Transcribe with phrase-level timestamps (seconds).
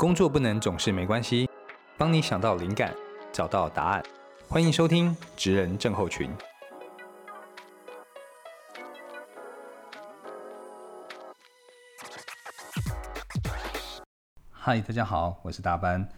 [0.00, 1.46] 工作不能总是没关系，
[1.98, 2.94] 帮你想到灵感，
[3.30, 4.02] 找到答案。
[4.48, 6.30] 欢迎收听职人症候群。
[14.50, 16.08] 嗨，大家好，我是大班。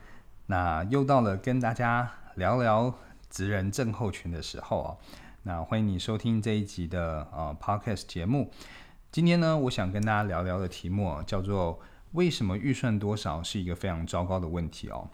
[0.46, 2.94] 那又到了跟大家聊聊
[3.28, 4.96] 职人症候群的时候啊。
[5.42, 8.52] 那欢迎你收听这一集的呃 podcast 节目。
[9.10, 11.80] 今天呢，我想跟大家聊聊的题目叫做
[12.12, 15.08] “为什么预算多少是一个非常糟糕的问题”哦。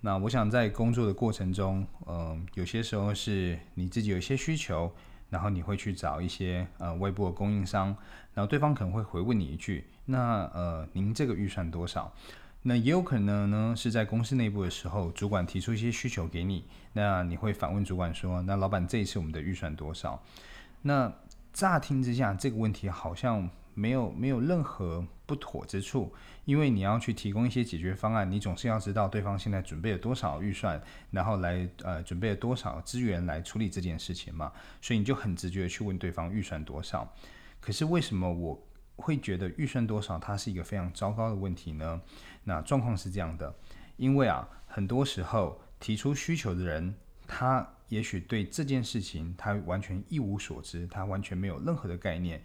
[0.00, 4.92] 那我想在工作的过程中，嗯，有些时候是你自己有一些需求，
[5.30, 7.96] 然后你会去找一些呃外部的供应商，
[8.34, 12.12] 然后对方可能会回问你一句：“那呃，您这个预算多少？”
[12.64, 20.20] 那也有可能呢是在公司内部的时候，主管提出一些需求给你，那你会反问主管说：“那老板这一次我们的预算多少？”
[20.82, 21.12] 那
[21.52, 37.14] 乍听之下，这个问题好像没有没有任何不妥之处，因为你要去提供一些解决方案，你总是要知道对方现在准备了多少预算，然后来呃准备了多少资源来处理这件事情嘛，所以你就很直觉的去问对方预算多少。
[37.60, 38.66] 可是为什么我
[38.96, 42.00] 会觉得预算多少它是一个非常糟糕的问题呢？
[42.44, 43.54] 那状况是这样的，
[43.96, 46.94] 因为啊，很多时候提出需求的人
[47.26, 47.68] 他。
[47.88, 52.42] 也许对这件事情他完全一无所知，他完全没有任何的概念，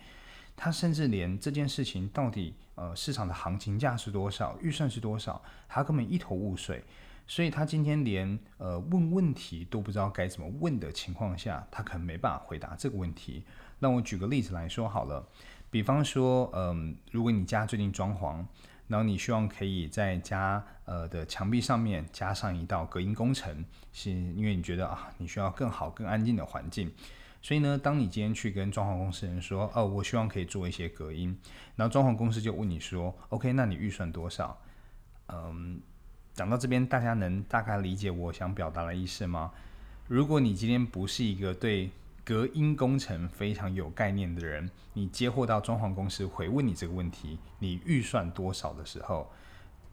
[0.57, 6.83] 他甚至连这件事情到底呃市场的行情价是多少，预算是多少，他根本一头雾水。
[7.25, 13.43] 所以他今天连呃问问题都不知道该怎么问的情况下，他可能没办法回答这个问题。
[13.79, 15.25] 让我举个例子来说好了，
[15.69, 18.43] 比方说，嗯，如果你家最近装潢。
[18.87, 26.89] 然后你希望可以在家呃的墙壁上面加上一道隔音工程，是因为你觉得啊，你需要更好、更安静的环境。
[27.41, 31.37] 所以呢，当你今天去跟装潢公司人说，哦，我希望可以做一些隔音，
[31.75, 34.59] 然后装潢公司就问你说，OK，那你预算多少？
[35.27, 35.79] 嗯，
[36.33, 39.51] 讲到这边，大家能大概理解我想表达的意思吗？
[40.07, 41.89] 如果你今天不是一个对
[42.25, 49.31] 隔音工程非常有概念的人，你接获到装潢公司回问你这个问题，你预算多少的时候，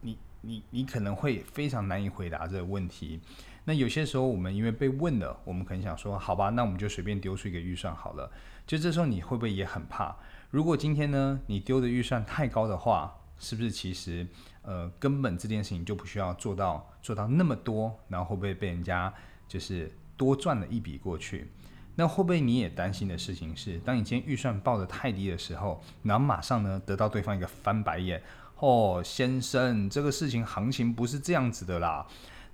[0.00, 3.20] 你你你可能会非常难以回答这个问题。
[3.64, 8.30] 那有些时候我们因为被问了，我们可能想说，好吧，那我们就随便丢出一个预算好了。
[8.66, 10.14] 就这时候你会不会也很怕？
[10.50, 14.26] 如果今天呢，你丢的预算太高的话，是不是其实
[14.62, 19.12] 呃根本这件事情就不需要做到做到那么多，然后会不会被人家
[19.48, 21.50] 就是多赚了一笔过去？
[21.96, 28.22] 那会不会你也担心的事情是，当你今天预算报的太低的时候，然后马上呢得到对方一个翻白眼，
[28.58, 32.06] 哦，先生，这个事情行情不是这样子的啦。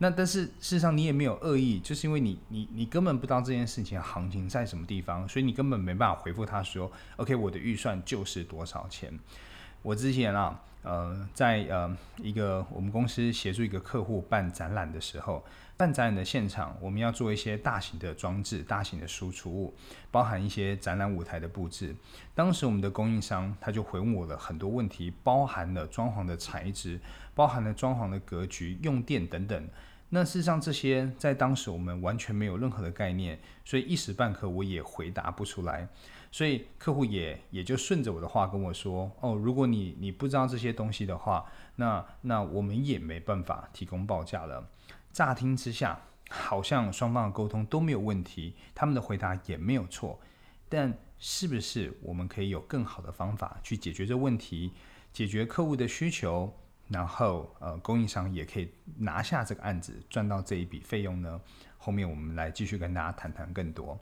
[0.03, 9.13] 那但是事实上你也没有恶意，就是因为你你你根本不知道这件事情行情在什么地方，所以你根本没办法回复他说，OK，我的预算就是多少钱。
[9.83, 15.43] 我之前啊，呃，在呃一个我们公司协助一个客户办展览的时候，
[15.77, 19.75] 办展览的现场，我们要做一些大型的装置、大型的输出物，
[20.11, 21.97] 包含一些展览舞台的布置。
[22.35, 27.01] 当时我们的供应商他就回问我了很多问题，包含了装潢的材质，
[27.35, 29.69] 包含了装潢的格局、用电等等。
[30.11, 35.89] 那事实上，这些在当时我们完全没有任何的概念，所以一时半刻我也回答不出来。
[36.31, 41.45] 所以客户也也就顺着我的话跟我说：“哦，如果你你不知道这些东西的话，
[41.77, 44.71] 那那我们也没办法提供报价了。”
[45.13, 50.21] 乍听之下，好像双方的沟通都没有问题，他们的回答也没有错。
[50.69, 54.73] 但是不是我们可以有更好的方法去解决这问题，
[55.13, 56.55] 解决客户的需求？
[56.87, 61.41] 然后，呃，供应商也可以拿下这个案子，赚到这一笔费用呢。
[61.79, 63.99] 后面我们来继续跟大家谈谈更多。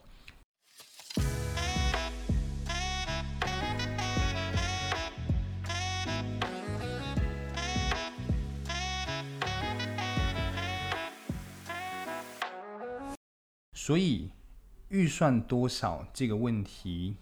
[13.81, 14.29] 所以，
[14.89, 17.15] 预算多少这个问题，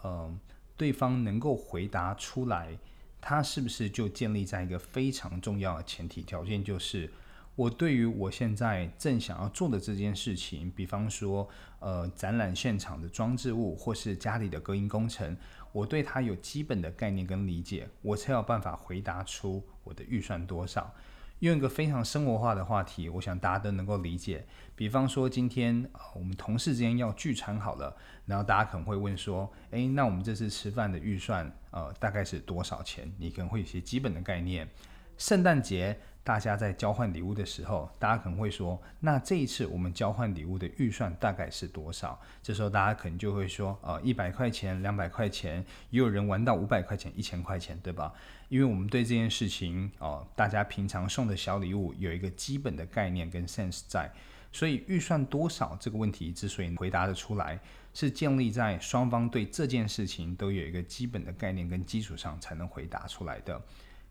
[0.00, 0.34] 呃，
[0.74, 2.78] 对方能够回答出来。
[3.20, 7.12] 它是不是就建立在一个非常重要的前提条件，就是
[7.54, 11.46] 我对于我现在正想要做的这件事情，比方说，
[11.78, 15.36] 呃，展览现场的装置物，或是家里的隔音工程，
[15.72, 20.90] 我对它有基本的概念跟理解，我才有办法回答出我的预算多少。
[21.40, 24.44] 用一个非常生活化的话题，我想大家都能够理解。
[24.74, 27.96] 比方说，今天我们同事之间要聚餐好了，
[28.26, 34.68] 然后大家可能会问说：“诶，那我们这次吃饭的预算，呃，大概是多少钱？”你可能会有些基本的概念。
[35.16, 35.98] 圣诞节
[36.28, 42.20] 大家在交换礼物的时候，大家可能会说，那这一次我们交换礼物的预算大概是多少？
[42.42, 48.12] 这时候大家可能就会说，呃，一百块钱、两百块钱，也有人玩到五百块钱、一千块钱，对吧？
[48.50, 54.12] 因为我们对这件事情，哦，大家平常送的小礼物有一个基本的概念跟 sense 在，
[54.52, 57.58] 所以预算多少这个问题之所以回答得出来。
[57.94, 63.58] 是建立在双方对这件事情都有一个基本的概念跟基础上才能回答出来的。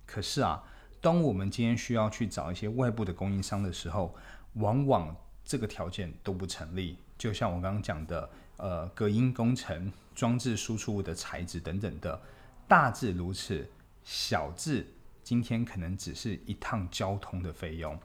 [0.04, 0.64] 可是啊，
[1.02, 4.16] 当我们今天需要去找一些外部的供应商的时候，
[4.54, 6.98] 往往这个条件都不成立。
[7.18, 12.20] 就像我刚刚讲的，呃，隔音工程、装置输出物的材质等等的，
[12.68, 13.68] 大致如此，
[14.04, 14.86] 小至
[15.24, 17.98] 今天可能只是一趟交通的费用。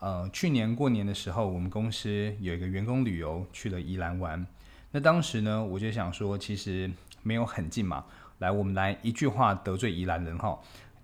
[0.00, 4.46] 呃，去年过年的时候，我们公司有一个员工旅游去了宜兰玩。
[4.92, 6.90] 那当时呢，我就想说，其实
[7.22, 8.04] 没有很近嘛。
[8.38, 10.58] 来，我们来一句话得罪宜兰人哈，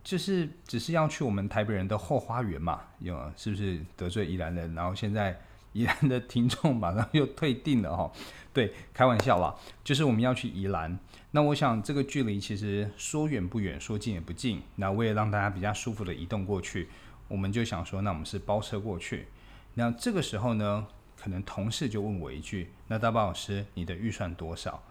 [0.05, 4.73] 就是只是要去我们台北人的后花园嘛，有是不是得罪宜兰人？
[4.75, 5.41] 然后现在
[5.73, 8.13] 宜兰的听众马上又退订了哈。
[8.53, 9.53] 对，开玩笑啦，
[9.83, 10.97] 就是我们要去宜兰。
[11.33, 14.63] 那我想这个距离其实说远不远，说近也不近。
[14.77, 16.89] 那为了让大家比较舒服的移动过去，
[17.27, 19.27] 我们就想说，那我们是包车过去。
[19.75, 20.87] 那这个时候呢？
[21.17, 24.83] 可能同事就问我一句：“那大宝老师，你的预算多少？”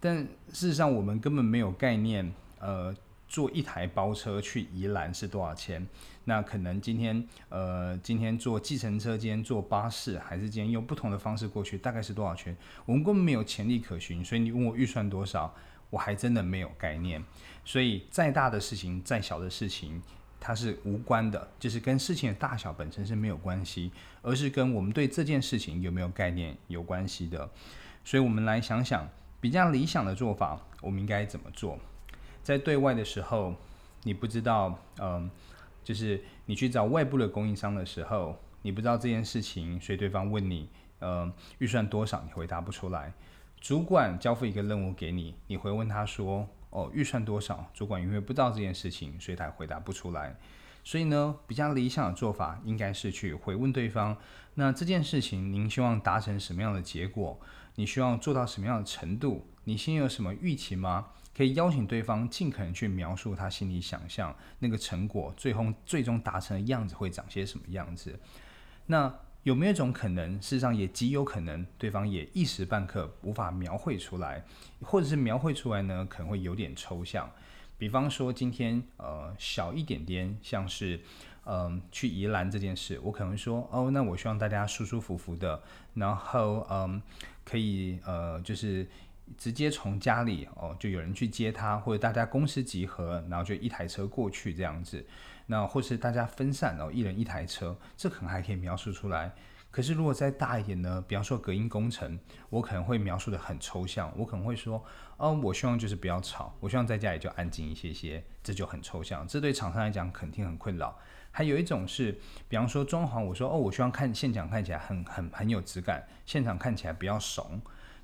[0.00, 0.16] 但
[0.48, 2.32] 事实上，我们根本没有概念。
[2.58, 2.92] 呃，
[3.30, 5.86] 坐一台包车去宜兰是多少钱？
[6.24, 12.54] 那可能今天呃，今天坐计程车，今天坐巴士，还是今天用不同的方式过去，大概是多少钱？
[12.84, 14.22] 我们根本没有潜力可循。
[14.24, 15.54] 所以你问我预算多少，
[15.88, 17.24] 我还真的没有概念。
[17.64, 20.02] 所以再大的事情，再小的事情。
[20.42, 23.92] 它是无关的，就是跟事情的大小本身是没有关系，
[24.22, 27.50] 而是跟我们对这件事情有没有概念有关系的。
[28.06, 29.06] 所以，我们来想想
[29.38, 31.78] 比较理想的做法，我们应该怎么做？
[32.50, 33.54] 在对外的时候，
[34.02, 35.30] 你不知道，嗯，
[35.84, 40.68] 就是你去找外部的供应商的时候，你不知道这件事情，所以对方问你，
[40.98, 43.12] 呃，预算多少，你回答不出来。
[43.60, 46.48] 主管交付一个任务给你，你会问他说。
[46.72, 47.68] 哦，预算多少？
[47.74, 50.36] 主管因为不知道这件事情，所以他回答不出来。
[50.84, 54.16] 所以呢，比较理想的做法应该是去回问对方：
[54.54, 57.40] 那这件事情您希望达成什么样的结果？
[57.74, 59.48] 你希望做到什么样的程度？
[59.64, 61.08] 你心有什么预期吗？
[61.40, 68.20] 可以邀请对方尽可能去描述他心里想象那个成果，最后最终达成的样子会长些什么样子？
[68.84, 69.10] 那。
[69.42, 74.44] 有没有一种可能，事实上也极有可能，对方也一时半刻无法描绘出来，
[74.82, 77.26] 或者是描绘出来呢，可能会有点抽象。
[77.78, 81.00] 比方说，今天呃小一点点，像是
[81.46, 85.62] 嗯去宜兰这件事，我可能说哦，那我希望大家舒舒服服的，
[85.94, 87.00] 然后嗯
[87.42, 88.86] 可以呃就是
[89.36, 95.04] 直接从家里哦就有人去接他，或者大家公司集合，然后就一台车过去这样子。
[95.46, 99.32] 那或是大家分散，然后一人一台车，这可能还可以描述出来。
[99.70, 101.04] 可是如果再大一点呢？
[101.06, 102.18] 比方说隔音工程，
[102.48, 104.12] 我可能会描述的很抽象。
[104.16, 104.84] 我可能会说，
[105.16, 109.26] 哦，我希望就是不要吵，我希望在家里就安静一些些，这就很抽象。
[109.28, 110.98] 这对厂商来讲肯定很困扰。
[111.30, 112.18] 还有一种是，
[112.48, 117.60] 比方说装潢，我说，哦，我希望看现场看起来很很很有质感，现场看起来比较怂。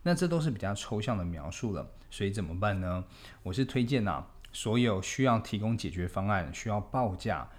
[0.06, 1.90] 那这都是比较抽象的描述了。
[2.12, 3.04] 所以怎么办呢？
[3.42, 4.24] 我是推荐呐。
[4.52, 7.50] 所有需要提供解决方案、需要报价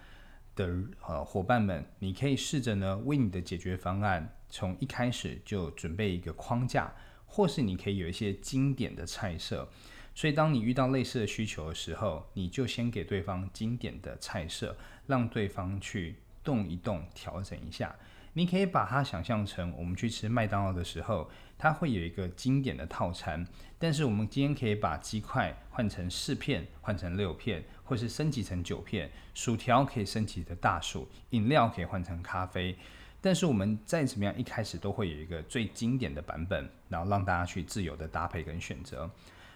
[0.55, 0.73] 的
[1.05, 6.89] 呃伙伴们，你可以试着呢为你的解决方案从一开始就准备一个框架，
[7.25, 9.67] 或是你可以有一些经典的菜色。
[10.15, 17.93] 所以当你遇到类似的需求的时候，你就先给对方经典的菜色，让对方去动一动、调整一下。
[18.37, 21.27] 你可以把它想象成我们去吃麦当劳的时候。
[21.59, 23.43] 它会有一个经典的套餐，
[23.79, 32.77] 但是我们今天可以把鸡块换成四片，换成六片，或是升级成九片，薯条可以升级的大薯，饮料可以换成咖啡。
[33.19, 39.09] 但是我们再怎么样，一开始都会有一个最经典的版本，然后让大家去自由的搭配跟选择。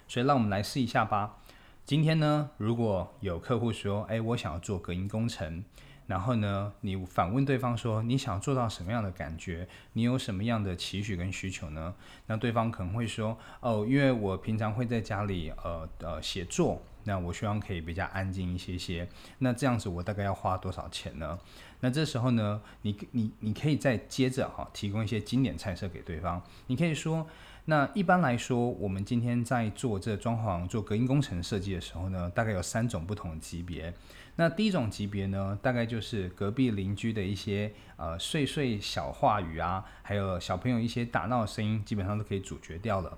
[0.08, 1.38] 所以让我们来试一下吧。
[1.86, 5.64] 今天呢，如果有客户说，哎，我想要做隔音工程。
[6.12, 9.66] 然后呢，你反问对方说：“你想做到什么样的感觉？
[9.94, 11.96] 你有什么样的期许跟需求呢？”
[12.28, 19.08] 那对方可能会说：“哦，因为我平常会在家里呃呃写作，那我希望可以比较安静一些些。
[19.38, 21.40] 那这样子我大概要花多少钱呢？”
[21.80, 26.44] 那这时候呢，你你你可以再接着哈提供一些经典菜色给对方。
[26.68, 27.26] 你可以说。
[27.66, 33.94] 那一般来说，我们今天在做这装潢、做隔音工程设计的时候呢，大概有三种不同的级别。
[34.38, 43.18] 那第一种级别呢，大概就是隔壁邻居的一些呃碎碎小话语啊，还有小朋友一些打闹的声音，基本上都可以阻绝掉了。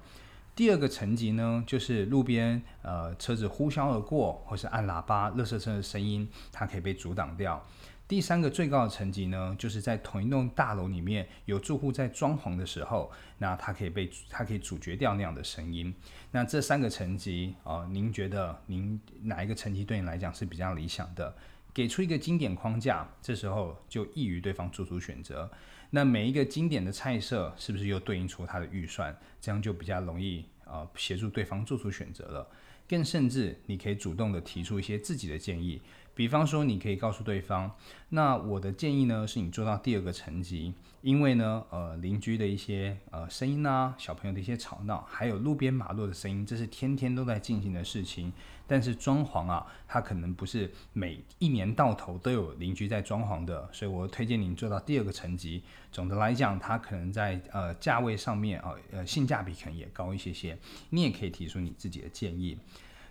[0.56, 7.66] 第二个层级呢，就是路边呃车子呼啸而过，或是按喇叭、垃圾车的声音，它可以被阻挡掉。
[8.14, 15.92] 第三个最高的层级呢，就是在同一栋大楼里面有住户在装潢的时候，那它可以被它可以阻绝掉那样的声音。
[16.30, 21.36] 那这三个层级啊，您觉得您哪一个层级对你来讲是比较理想的？
[21.74, 25.50] 给出一个经典框架，这时候就易于对方做出选择。
[25.90, 29.18] 那每一个经典的菜色是不是又对应出他的预算？
[29.42, 32.48] 这样就比较容易啊协助对方做出选择了。
[32.88, 35.82] 更甚至，你可以主动的提出一些自己的建议。
[36.16, 37.72] 比方说，你可以告诉对方，
[38.10, 48.32] 那我的建议呢，是你做到第二个层级，因为呢，呃，邻居的一些呃声音啊，小朋友的一些吵闹，还有路边马路的声音，这是天天都在进行的事情。
[48.66, 55.62] 但是装潢啊，它可能不是每一年到头都有邻居在装潢的，所以我推荐您做到第二个层级。
[55.92, 60.58] 总的来讲，它可能在呃价位上面啊，呃性价比可能也高一些些。
[60.92, 62.58] 你也可以提出你自己的建议。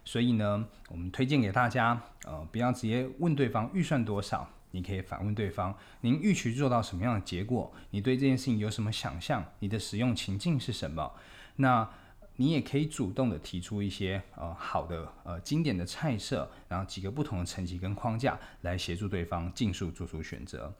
[0.04, 7.72] 所以呢，我们推荐给大家，呃，不要直接问对方预算多少，你可以反问对方，您预期做到什么样的结果？
[7.90, 9.44] 你对这件事情有什么想象？
[9.60, 11.12] 你的使用情境是什么？
[11.56, 11.88] 那
[12.36, 20.74] 你也可以主动的提出一些呃好的呃经典的菜色，然后几个不同的层级跟框架来协助对方尽速做出选择。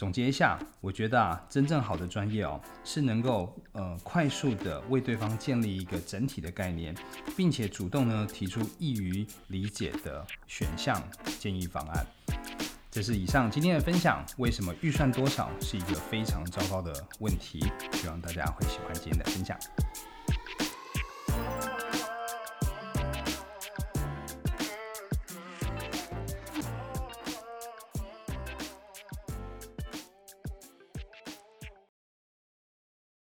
[0.00, 6.94] 总结一下，我觉得啊，真正好的专业哦，是能够呃快速的为对方建立一个整体的概念，
[7.36, 10.98] 并且主动呢提出易于理解的选项
[11.38, 12.06] 建议方案。
[12.90, 14.24] 这是以上今天的分享。
[14.38, 17.62] 为什么预算多少是一个非常糟糕的问题？
[17.92, 19.54] 希望大家会喜欢今天的分享。